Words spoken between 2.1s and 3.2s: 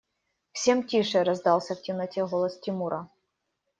голос Тимура.